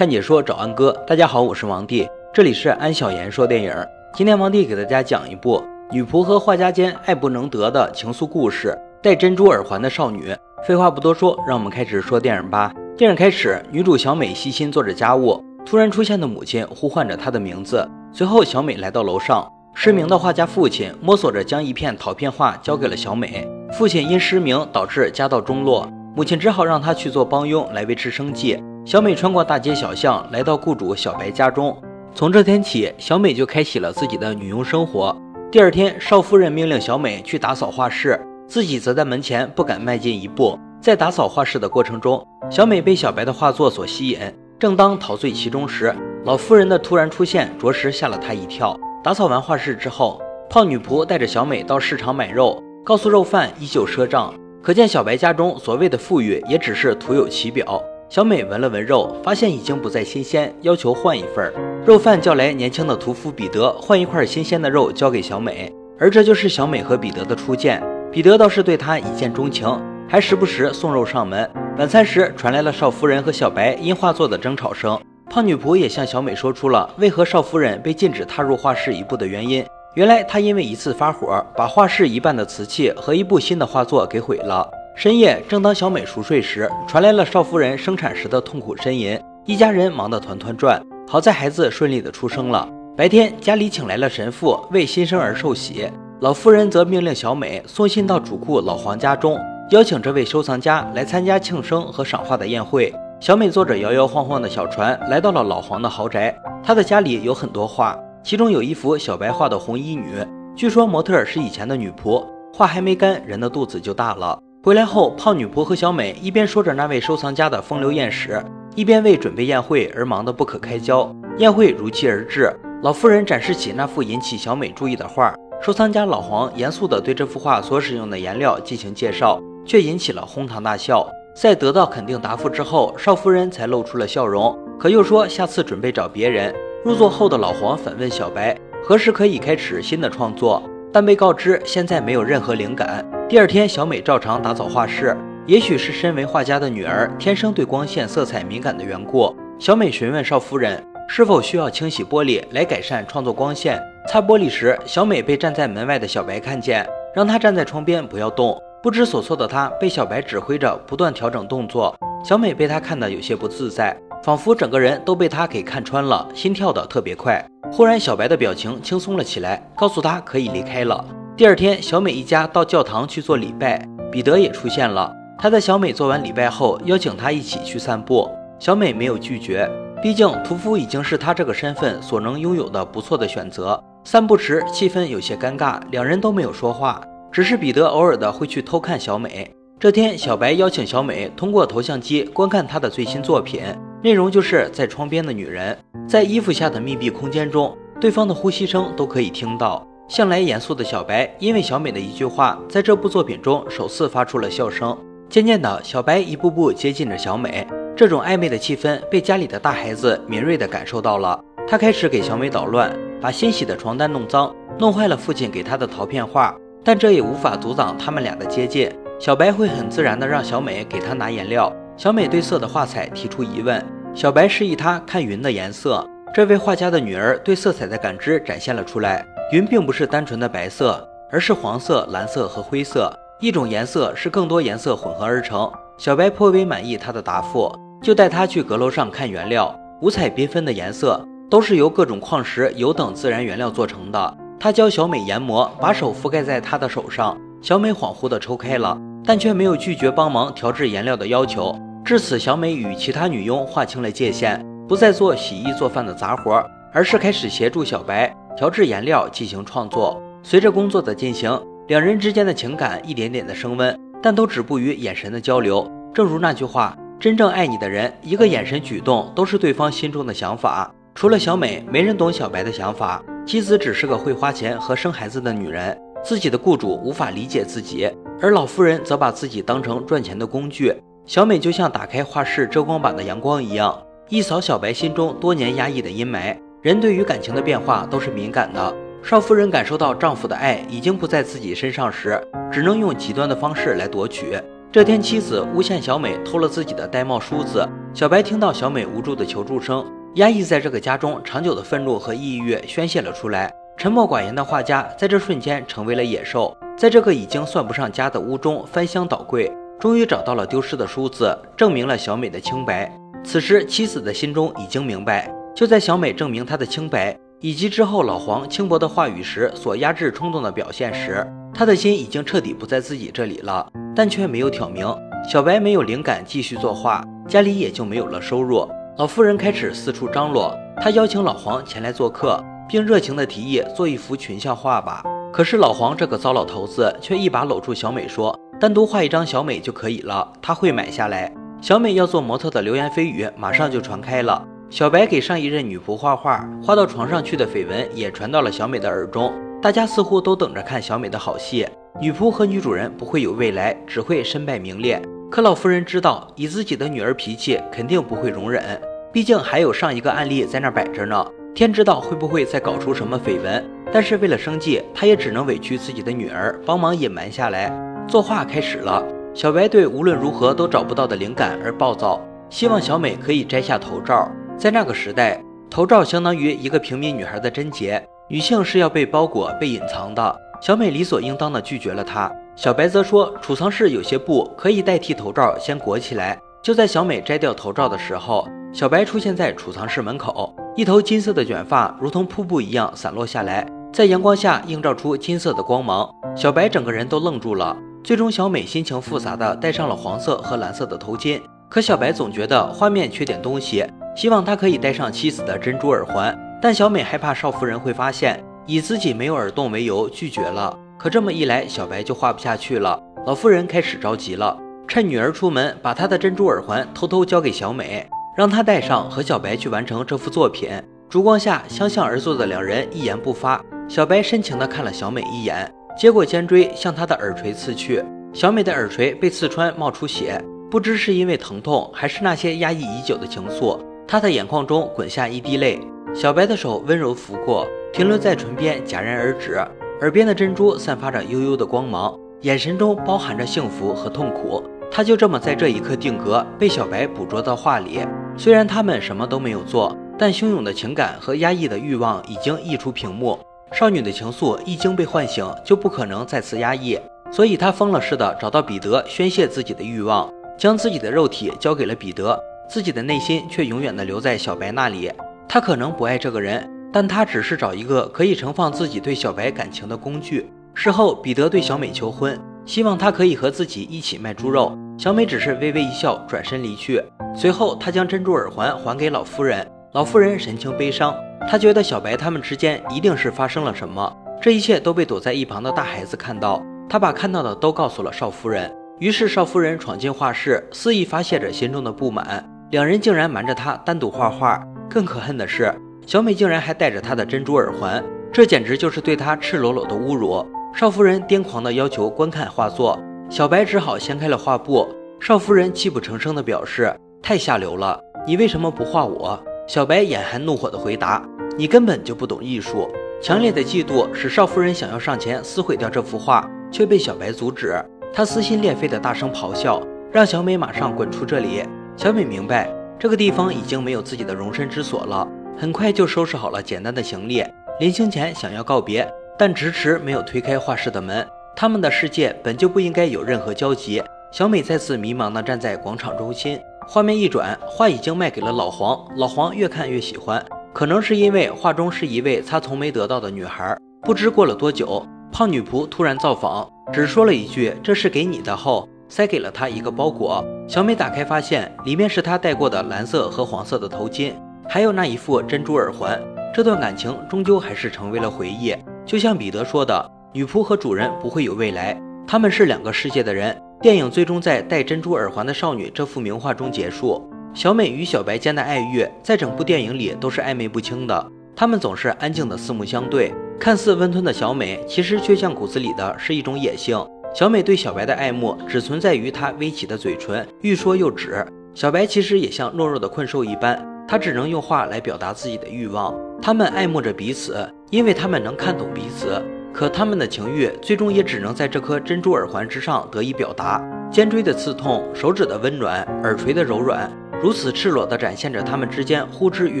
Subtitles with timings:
[0.00, 3.70] 看解说找安哥，大家好，我是王帝，这里是安小言说电影。
[4.14, 8.74] 今天王帝给大家讲一部女仆和画家间爱不能得的情愫故事——
[9.04, 10.34] 戴珍珠耳环的少女。
[10.66, 12.72] 废话不多说，让我们开始说电影吧。
[12.96, 17.86] 电影开始，女主小美细心做着家务，突然出现的母亲呼唤着她的名字。
[18.10, 23.46] 随后，小美来到楼上，失明的画家父亲摸索着将一片陶片画交给了小美。
[23.70, 25.86] 父亲因失明导致家道中落，
[26.16, 28.58] 母亲只好让他去做帮佣来维持生计。
[28.84, 31.76] 小美穿过大街小巷，来到雇主小白家中。
[32.14, 35.14] 从这天起，小美就开启了自己的女佣生活。
[35.50, 38.18] 第二天，少夫人命令小美去打扫画室，
[38.48, 40.58] 自己则在门前不敢迈进一步。
[40.80, 44.18] 在打扫画室的过程中，小美被小白的画作所吸引。
[44.58, 48.74] 正当陶醉其中时，老夫人的突然出现着实吓了她一跳。
[49.04, 54.34] 打扫完画室之后，胖女仆带着小美到市场买肉，告诉肉贩依旧赊账。
[54.62, 57.82] 可见小白家中所谓的富裕，也只是徒有其表。
[58.10, 61.54] 小美闻了闻肉，发现已经不再新鲜，要求换一份儿。
[61.86, 65.72] 肉贩叫来年轻的屠夫彼得，换一块新鲜的肉交给小美。
[65.96, 67.80] 而这就是小美和彼得的初见。
[68.10, 71.48] 彼得倒是对她一见钟情，还时不时送肉上门。
[71.78, 75.00] 晚餐时传来了少夫人和小白因画作的争吵声。
[75.26, 79.64] 胖女仆也向小美说出了为何少夫人被禁止踏入画室一步的原因。
[79.94, 84.68] 原来她因为一次发火，把画室一半的瓷器和一部新的画作给毁了。
[85.00, 90.78] 深夜，正当小美熟睡时，传来了少夫人生产时的痛苦呻吟，一家人忙得团团转。
[91.08, 92.68] 好在孩子顺利的出生了。
[92.98, 95.90] 白天，家里请来了神父为新生儿受洗，
[96.20, 99.38] 老夫人则命令小美送信到主顾老黄家中，
[99.70, 102.94] 邀请这位收藏家来参加庆生和赏画的宴会。
[103.20, 110.22] 小美坐着摇摇晃晃的小船来到了老黄的豪宅，他的家里有很多画，其中有一幅小白画的红衣女，
[110.54, 114.38] 据说模特是以前的女仆，画还没干，人的肚子就大了。
[114.62, 118.44] 回来后，胖女仆和小美一边说着那位收藏家的风流艳史，
[118.74, 121.10] 一边为准备宴会而忙得不可开交。
[121.38, 131.08] 宴会如期而至，老夫人展示起那幅引起小美注意的画，收藏家老黄严肃地对这幅画所使用的颜料进行介绍，却引起了哄堂大笑。
[131.34, 136.54] 在得到肯定答复之后，少夫人才露出了笑容，可又说下次准备找别人。
[136.84, 138.54] 入座后的老黄反问小白，
[138.84, 140.62] 何时可以开始新的创作？
[140.92, 143.04] 但被告知现在没有任何灵感。
[143.28, 145.16] 第二天，小美照常打扫画室。
[145.46, 153.80] 也许是身为画家的女儿天生对光线、色彩敏感的缘故，小美询问少夫人是否需要清洗玻璃来改善创作光线。
[154.08, 158.56] 擦玻璃时，小美被站在门外的小白看见，让她站在窗边不要动。
[158.82, 161.94] 不知所措的她被小白指挥着不断调整动作。
[162.24, 167.42] 小美被他看得有些不自在，仿佛整个人都被他给看穿了，心跳得特别快。
[167.72, 171.02] 忽然，小白的表情轻松了起来，告诉他可以离开了。
[171.36, 173.82] 第二天，小美一家到教堂去做礼拜，
[174.12, 175.10] 彼得也出现了。
[175.38, 178.30] 他在小美做完礼拜后，邀请她一起去散步。
[178.58, 179.66] 小美没有拒绝，
[180.02, 183.82] 毕竟屠夫已经是她这个身份所能拥有的不错的选择。
[184.04, 187.00] 散步时，气氛有些尴尬，两人都没有说话，
[187.32, 189.50] 只是彼得偶尔的会去偷看小美。
[189.78, 193.62] 这天，小白邀请小美通过头像机观看他的最新作品。
[194.02, 195.76] 内容就是在窗边的女人，
[196.08, 199.86] 在衣服下的密闭空间中，对方的呼吸声都可以听到。
[200.08, 204.96] 向来严肃的小白，因为小美的一句话，在这部作品中首次发出了笑声。
[205.28, 211.38] 渐渐的，小白一步步接近着小美，这种暧昧的气氛被家里的大孩子敏锐地感受到了。
[211.68, 212.90] 他开始给小美捣乱，
[213.20, 216.56] 把新洗的床单弄脏，弄坏了父亲给他的陶片画。
[216.82, 218.90] 但这也无法阻挡他们俩的接近。
[219.18, 221.70] 小白会很自然地让小美给他拿颜料。
[222.00, 223.84] 小美对色的画彩提出疑问，
[224.14, 226.02] 小白示意她看云的颜色。
[226.32, 229.22] 这位画家的女儿对色彩的感知展现了出来。
[229.52, 235.70] 云并不是单纯的白色，而是黄色、蓝色和灰色，一种颜色是更多颜色混合而成。
[235.98, 237.70] 小白颇为满意她的答复，
[238.02, 239.78] 就带她去阁楼上看原料。
[240.00, 244.36] 五彩缤纷的颜色都是由各种矿石、油等自然原料做成的。
[244.58, 247.38] 他教小美研磨，把手覆盖在他的手上。
[247.60, 251.78] 小美恍惚地抽开了，但却没有拒绝帮忙调制颜料的要求。
[252.04, 260.20] 至此，小美与其他女佣划清了界限，不再做洗衣做饭的杂活，而是开始协助小白调制颜料进行创作。
[260.42, 261.50] 随着工作的进行，
[261.86, 265.88] 两人之间的情感一点点的升温，但都止步于眼神的交流。
[266.12, 273.22] 正如那句话：“真正爱你的人，一个眼神、举动都是对方心中的想法。”除了小美，没人懂小白的想法。
[273.46, 278.10] 妻子只是个会花钱和生孩子的女人，自己的雇主无法理解自己，
[278.40, 280.94] 而老夫人则把自己当成赚钱的工具。
[281.26, 283.96] 小美就像打开画室遮光板的阳光一样，
[284.28, 286.56] 一扫小白心中多年压抑的阴霾。
[286.82, 288.94] 人对于感情的变化都是敏感的。
[289.22, 294.58] 少夫人感受到丈夫的爱已经不在自己身上时，只能用极端的方式来夺取。
[294.90, 297.86] 这天，妻子诬陷小美偷了自己的玳瑁梳子。
[298.12, 300.04] 小白听到小美无助的求助声，
[300.36, 303.70] 压抑在这个家中长久的愤怒和抑郁宣泄了出来。
[303.96, 309.70] 沉默寡言的画家在这瞬间成为了野兽，在这个已经算不上家的屋中翻箱倒柜，
[310.00, 313.12] 终于找到了丢失的梳子，证明了小美的清白。
[313.44, 323.86] 此时，妻子的心中已经明白，就在小美证明她的清白，以及之后老黄轻薄的话语时所压制冲动的表现时，她的心已经彻底不在自己这里了。
[324.16, 325.06] 但却没有挑明，
[325.46, 328.88] 小白没有灵感继续作画，家里也就没有了收入。
[329.18, 332.58] 老妇人开始四处张罗，她邀请老黄前来做客，
[332.88, 335.22] 并热情地提议做一幅群像画吧。
[335.52, 344.66] 可是老黄这个糟老头子却一把搂住小美说：“单独画一张小美就可以了，他会买下来。”小美要做模特的流言蜚语马上就传开了。
[344.88, 349.52] 小白给上一任女仆画画，画到床上去的绯闻也传到了小美的耳中。
[349.82, 351.86] 大家似乎都等着看小美的好戏。
[352.20, 355.20] 女仆和女主人不会有未来，只会身败名裂。
[355.50, 358.82] 可老夫人知道，以自己的女儿脾气，肯定不会容忍。
[359.30, 363.84] 毕竟还有上一个案例在那摆着呢，天知道会不会再搞出什么绯闻。
[364.10, 368.09] 但是为了生计，她也只能委屈自己的女儿帮忙隐瞒下来。
[368.30, 369.20] 作画开始了，
[369.52, 372.40] 小白对无论如何都找不到的灵感而暴躁，
[372.70, 374.48] 希望小美可以摘下头罩。
[374.78, 375.60] 在那个时代，
[375.90, 380.56] 头罩相当于一个平民女孩的贞洁，女性是要被包裹、被隐藏的。
[380.80, 382.50] 小美理所应当的拒绝了他。
[382.76, 386.56] 小白则说，储藏室有些布可以代替头罩，先裹起来。
[386.80, 396.32] 就在小美摘掉头罩的时候，小白出现在储藏室门口，一头金色的卷发如同瀑布一样散落下来，在阳光下映照出金色的光芒。
[396.56, 397.96] 小白整个人都愣住了。
[398.22, 401.60] 最终，小美心情复杂的戴上了黄色和蓝色的头巾。
[401.88, 404.04] 可小白总觉得画面缺点东西，
[404.36, 408.62] 希望他可以戴上妻子的珍珠耳环，但小美害怕少夫人会发现。
[408.86, 413.20] 以自己没有耳洞为由拒绝了，可这么一来，小白就画不下去了。
[413.46, 414.76] 老妇人开始着急了，
[415.06, 420.90] 趁女儿出门，把她的珍珠耳环偷偷交给小美，让她戴上，和小白去完成这幅作品。
[421.28, 423.80] 烛光下，相向而坐的两人一言不发。
[424.08, 428.22] 小白深情地看了小美一眼，接过尖锥向她的耳垂刺去。
[428.52, 436.00] 小美的耳垂被刺穿，冒出血，不知是因为疼痛，还是那些压抑已久的情愫，她的眼眶中滚下一滴泪。
[436.34, 437.86] 小白的手温柔拂过。
[438.12, 439.80] 停留在唇边，戛然而止。
[440.20, 444.82] 耳边的珍珠散发着幽幽的光芒，眼神中包含着幸福和痛苦。
[445.12, 448.18] 他就这么在这一刻定格，被小白捕捉到画里。
[448.56, 453.56] 虽然他们什么都没有做，但汹涌的情感和压抑的欲望已经溢出屏幕。
[453.92, 457.18] 少女的情愫一经被唤醒，就不可能再次压抑。
[457.50, 462.58] 所以，她疯了似的找到彼得，宣泄自己的欲望，将自己的肉体交给了彼得，
[462.88, 465.30] 自己的内心却永远的留在小白那里。
[465.68, 466.88] 她可能不爱这个人。
[467.12, 470.70] 但她只是找一个可以盛放自己对小白感情的工具。
[470.94, 472.56] 事后，彼得对小美求婚，
[472.86, 474.96] 希望她可以和自己一起卖猪肉。
[475.18, 477.20] 小美只是微微一笑，转身离去。
[477.56, 479.84] 随后，她将珍珠耳环还给老夫人。
[480.12, 481.34] 老夫人神情悲伤，
[481.70, 484.36] 他觉得小白他们之间一定是发生了什么。
[484.60, 488.92] 这一切都被躲在一旁的大孩子看到，他把看到的都告诉了少夫人。
[489.20, 492.68] 于是，少夫人闯进画室，肆意发泄着心中的不满。
[492.90, 494.82] 两人竟然瞒着她单独画画。
[495.08, 495.94] 更可恨的是。
[496.26, 498.20] 小美竟然还戴着她的珍珠耳环，
[498.52, 500.66] 这简直就是对她赤裸裸的侮辱。
[500.92, 503.16] 少夫人癫狂地要求观看画作，
[503.48, 505.08] 小白只好掀开了画布。
[505.38, 509.56] 少夫人泣不成声地表示：“太下流了，你为什么不画我？”
[509.86, 511.42] 小白眼含怒火地回答
[511.76, 513.10] ：“你根本就不懂艺术。”
[513.42, 517.94] 强烈的嫉妒使少夫人想要上前撕毁掉这幅画，却被小白阻止。
[518.34, 521.82] 他撕心裂肺的大声咆哮，让小美马上滚出这里。
[522.16, 525.48] 小美明白，这个地方已经没有自己的容身之所了。
[525.78, 527.64] 很快就收拾好了简单的行李，
[527.98, 529.26] 临行前想要告别，
[529.58, 531.46] 但迟迟没有推开画室的门。
[531.74, 534.22] 他们的世界本就不应该有任何交集。
[534.52, 536.78] 小美再次迷茫地站在广场中心，
[537.08, 539.18] 画面一转，画已经卖给了老黄。
[539.36, 543.96] 老黄越看越喜欢，可能是因为画中是一位他从没得到的女孩。
[544.22, 550.64] 不知过了多久，胖女仆突然造访，只说了一句：“这是给你的。”后塞给了她一个包裹。
[550.88, 554.52] 小美打开，发现里面是她戴过的蓝色和黄色的头巾。
[554.88, 556.40] 还有那一副珍珠耳环，
[556.74, 558.94] 这段感情终究还是成为了回忆。
[559.24, 563.76] 就像彼得说的，女仆和主人不会有未来，他们是两个世界的人。
[564.02, 567.49] 电影最终在戴珍珠耳环的少女这幅名画中结束。
[567.72, 571.46] 小美与小白间的爱欲，在整部电影里都是暧昧不清的。
[571.76, 577.18] 他们总是安静的四目相对，看似温吞的小美，其实却像骨子里的是一种野性。
[577.54, 581.64] 小美对小白的爱慕，只存在于她微起的嘴唇，欲说又止。
[581.94, 584.06] 小白其实也像懦弱的困兽一般。
[584.28, 586.32] 他只能用话来表达自己的欲望。
[586.62, 589.60] 他们爱慕着彼此，因为他们能看懂彼此。
[589.92, 594.00] 可他们的情欲最终也只能在这颗珍珠耳环之上得以表达。
[594.30, 597.28] 尖锥的刺痛，手指的温暖，耳垂的柔软，
[597.62, 600.00] 如此赤裸地展现着他们之间呼之欲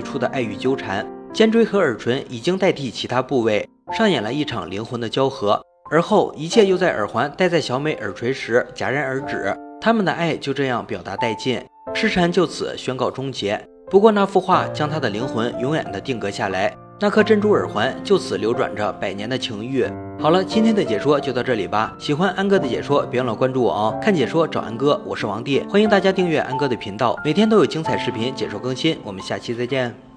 [0.00, 1.06] 出的爱与纠缠。
[1.32, 5.60] 肩椎和耳垂已经代替其他部位，上演了一场灵魂的交合。
[5.90, 11.62] 而后，一切又在耳环戴在小美耳垂时戛然而止，他们的爱就这样表达殆尽，
[11.94, 13.62] 痴缠就此宣告终结。
[13.90, 19.86] 不过，那幅画将他的灵魂永远的定格下来，那颗珍珠耳环就此流转着百年的情欲。
[20.18, 21.96] 好了，今天的解说就到这里吧。
[21.98, 23.98] 喜欢安哥的解说，别忘了关注我哦。
[24.02, 28.98] 看解说找安哥，我是王帝，欢迎大家订阅安哥的频道，每天都有精彩视频解说更新。
[29.02, 30.00] 我们下期再见。